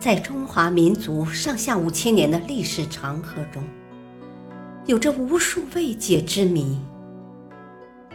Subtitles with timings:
[0.00, 3.62] 在中华民族上下五千年的历史长河中，
[4.86, 6.78] 有着无数未解之谜。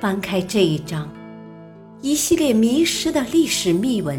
[0.00, 1.06] 翻开这一章，
[2.00, 4.18] 一系列迷失的历史秘闻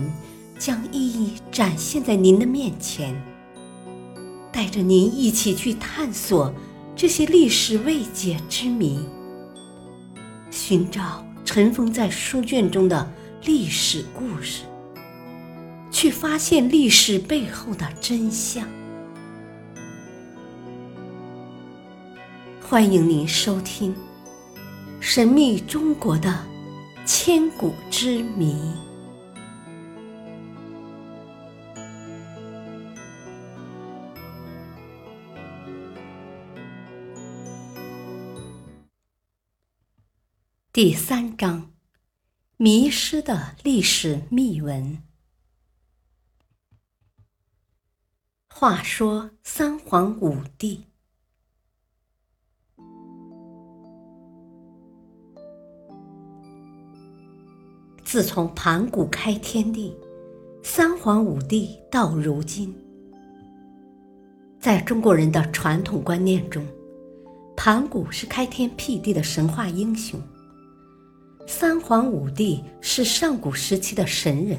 [0.60, 3.20] 将一一展现在您的面前，
[4.52, 6.54] 带着您一起去探索
[6.96, 9.00] 这些历史未解之谜，
[10.52, 13.12] 寻找尘封在书卷中的
[13.44, 14.66] 历史故事。
[15.96, 18.68] 去发现历史背后的真相。
[22.62, 23.96] 欢迎您收听
[25.00, 26.46] 《神秘中国的
[27.06, 28.54] 千古之谜》
[40.74, 41.72] 第三章：
[42.58, 45.02] 迷失的历史秘闻。
[48.58, 50.86] 话说三皇五帝，
[58.06, 59.94] 自从盘古开天地，
[60.64, 62.74] 三皇五帝到如今，
[64.58, 66.66] 在中国人的传统观念中，
[67.58, 70.18] 盘古是开天辟地的神话英雄，
[71.46, 74.58] 三皇五帝是上古时期的神人。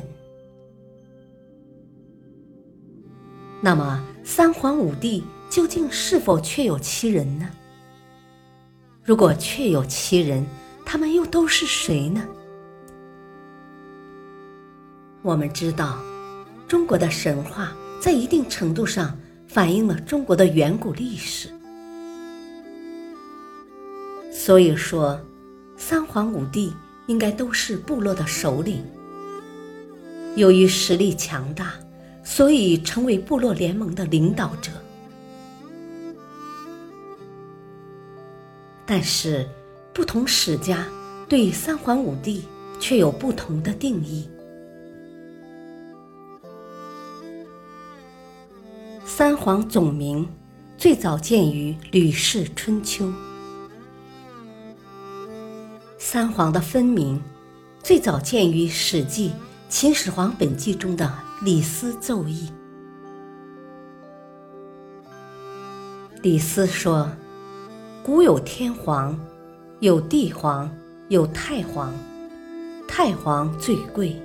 [3.62, 7.49] 那么，三皇五帝究竟是否确有其人呢？
[9.03, 10.47] 如果确有其人，
[10.85, 12.23] 他们又都是谁呢？
[15.23, 15.98] 我们知道，
[16.69, 21.48] 中国的神话在一定程度上反映了中国的远古历史。
[24.31, 25.19] 所以说，
[25.77, 26.73] 三皇五帝
[27.07, 28.85] 应该都是部落的首领。
[30.37, 31.73] 由于实力强大。
[32.29, 34.73] 所以，成为部落联盟的领导者。
[38.85, 39.48] 但是，
[39.95, 40.85] 不同史家
[41.29, 42.45] 对三皇五帝
[42.81, 44.29] 却有不同的定义。
[49.05, 50.29] 三皇总名
[50.77, 53.07] 最早见于《吕氏春秋》，
[55.97, 57.23] 三皇的分名
[57.85, 59.31] 最早见于《史记·
[59.69, 61.26] 秦始皇本纪》中的。
[61.42, 62.51] 李斯奏议。
[66.23, 67.11] 李斯说
[68.02, 69.19] ：“古有天皇，
[69.80, 70.74] 有地皇，
[71.08, 71.92] 有太皇，
[72.89, 74.17] 太皇最贵。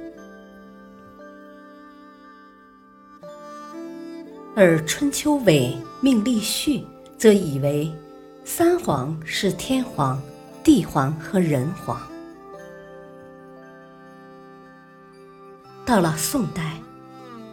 [4.55, 6.81] 而春秋尾命立序，
[7.17, 7.93] 则以为
[8.45, 10.19] 三皇是天皇、
[10.63, 12.01] 地皇和人皇。
[15.85, 16.71] 到了宋代。”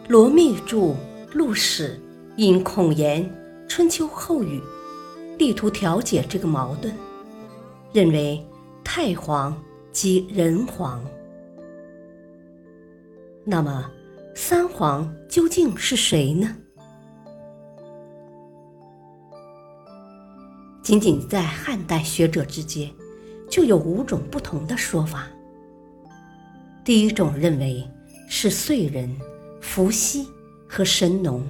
[0.09, 0.77] 罗密著
[1.33, 1.95] 《陆史》，
[2.35, 3.23] 因孔颜
[3.67, 4.59] 《春秋后语》，
[5.37, 6.91] 力图调解这个矛盾，
[7.93, 8.43] 认为
[8.83, 9.55] 太皇
[9.91, 11.05] 即人皇。
[13.45, 13.87] 那么，
[14.33, 16.57] 三皇究竟是谁呢？
[20.81, 22.91] 仅仅在汉代学者之间，
[23.47, 25.27] 就有五种不同的说法。
[26.83, 27.87] 第一种认为
[28.27, 29.15] 是燧人。
[29.61, 30.27] 伏羲
[30.67, 31.45] 和神农。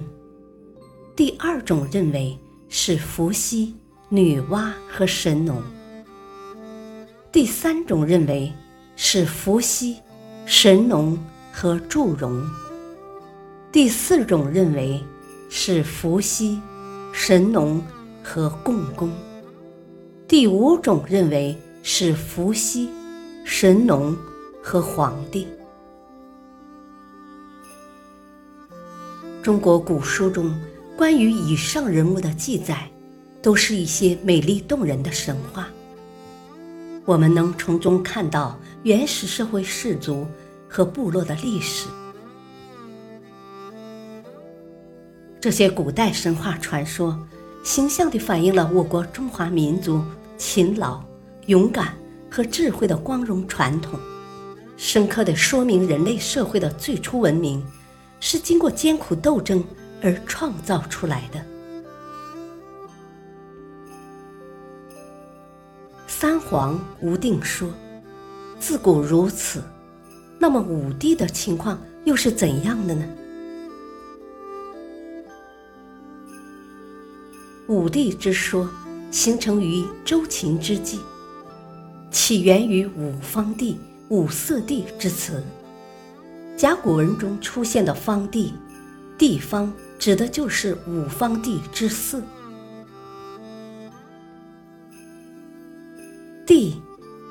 [1.15, 2.37] 第二种认为
[2.69, 3.75] 是伏羲、
[4.07, 5.61] 女娲和神农。
[7.31, 8.51] 第三种认为
[8.95, 9.97] 是伏羲、
[10.45, 11.17] 神农
[11.51, 12.43] 和祝融。
[13.71, 14.99] 第四种认为
[15.49, 16.59] 是伏羲、
[17.13, 17.83] 神农
[18.23, 19.11] 和共工。
[20.27, 22.89] 第五种认为是伏羲、
[23.43, 24.15] 神农
[24.63, 25.45] 和黄帝。
[29.41, 30.53] 中国古书中
[30.97, 32.89] 关于以上人物的记载，
[33.41, 35.69] 都是一些美丽动人的神话。
[37.05, 40.27] 我们能从中看到原始社会氏族
[40.67, 41.87] 和部落的历史。
[45.39, 47.17] 这些古代神话传说，
[47.63, 50.03] 形象地反映了我国中华民族
[50.37, 51.01] 勤劳、
[51.45, 51.93] 勇敢
[52.29, 53.97] 和智慧的光荣传统，
[54.75, 57.65] 深刻地说明人类社会的最初文明。
[58.19, 59.63] 是经过艰苦斗争
[60.01, 61.45] 而创造出来的。
[66.07, 67.71] 三皇无定说
[68.59, 69.63] ：“自古如此。”
[70.41, 73.05] 那么武帝的情况又是怎样的呢？
[77.67, 78.69] 武帝之说
[79.11, 80.99] 形成于周秦之际，
[82.09, 85.43] 起源于五方帝、五色帝之词。
[86.59, 88.53] 甲骨文中出现的“方帝”，
[89.17, 92.21] 地方指的就是五方地之四。
[96.45, 96.75] 地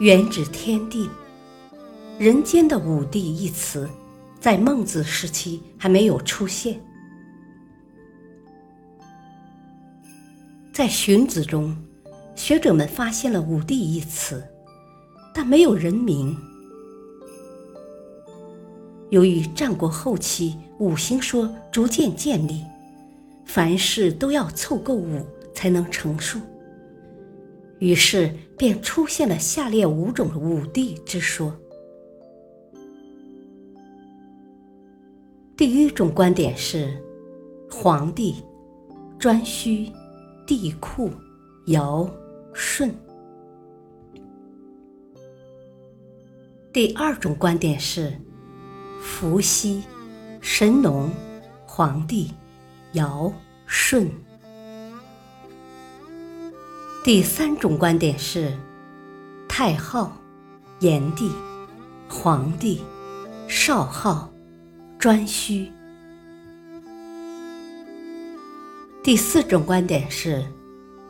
[0.01, 1.11] 原指天地，
[2.19, 3.87] 人间的五帝一词，
[4.41, 6.81] 在孟子时期还没有出现。
[10.73, 11.77] 在荀子中，
[12.35, 14.43] 学者们发现了五帝一词，
[15.35, 16.35] 但没有人名。
[19.11, 22.63] 由于战国后期五行说逐渐建立，
[23.45, 26.39] 凡事都要凑够五才能成数。
[27.79, 31.55] 于是便出现了下列五种五帝之说。
[35.57, 37.03] 第一种观点是：
[37.71, 38.37] 黄帝、
[39.19, 39.93] 颛顼、
[40.47, 41.11] 帝喾、
[41.67, 42.09] 尧、
[42.53, 42.95] 舜。
[46.73, 48.13] 第二种观点是：
[49.09, 49.83] 伏羲、
[50.41, 51.11] 神农、
[51.67, 52.33] 黄帝、
[52.93, 53.33] 尧、
[53.67, 54.09] 舜。
[57.03, 58.57] 第三种观点是：
[59.49, 60.13] 太昊、
[60.79, 61.33] 炎帝、
[62.09, 62.85] 黄帝、
[63.49, 64.31] 少昊、
[65.01, 65.69] 颛顼。
[69.03, 70.45] 第四种观点是：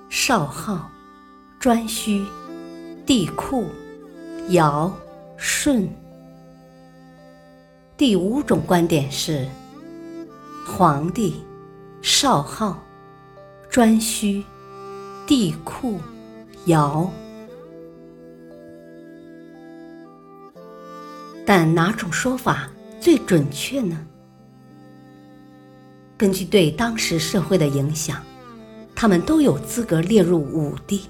[0.09, 0.89] 少昊、
[1.61, 2.25] 颛顼、
[3.05, 3.67] 帝喾、
[4.49, 4.91] 尧、
[5.37, 5.87] 舜。
[7.99, 9.45] 第五种观点是：
[10.65, 11.43] 皇帝、
[12.01, 12.81] 少昊、
[13.69, 14.45] 颛顼。
[15.27, 15.97] 帝喾、
[16.67, 17.11] 尧，
[21.45, 24.07] 但哪种说法最准确呢？
[26.17, 28.23] 根据对当时社会的影响，
[28.95, 31.03] 他们都有资格列入五帝。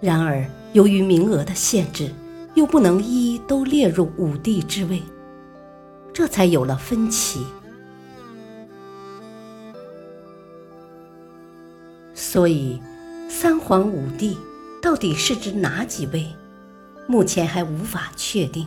[0.00, 2.12] 然而，由于名额的限制，
[2.54, 5.00] 又不能一一都列入五帝之位，
[6.18, 7.46] 这才有了分歧。
[12.12, 12.82] 所以，
[13.28, 14.36] 三皇五帝
[14.82, 16.26] 到底是指哪几位？
[17.06, 18.66] 目前还无法确定。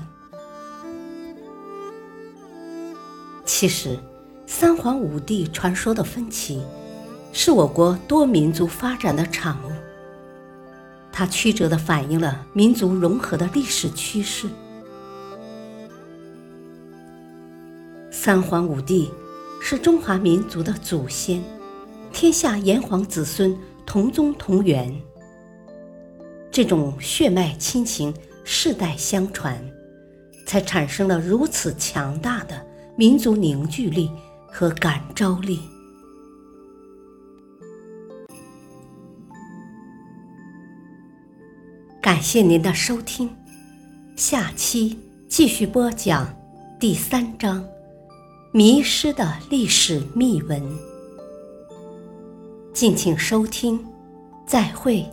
[3.43, 3.99] 其实，
[4.45, 6.63] 三皇五帝传说的分歧，
[7.33, 9.71] 是我国多民族发展的产物。
[11.11, 14.47] 它曲折地反映了民族融合的历史趋势。
[18.23, 19.09] 三皇五帝
[19.59, 21.43] 是中华民族的祖先。
[22.13, 24.95] 天下炎黄子孙同宗同源，
[26.51, 28.13] 这种血脉亲情
[28.43, 29.59] 世代相传，
[30.45, 32.63] 才产生了如此强大的
[32.95, 34.11] 民族凝聚力
[34.45, 35.59] 和感召力。
[41.99, 43.35] 感谢您的收听，
[44.15, 46.31] 下期继续播讲
[46.79, 47.63] 第三章
[48.53, 50.61] 《迷失的历史秘闻》。
[52.73, 53.79] 敬请收听，
[54.45, 55.05] 再会。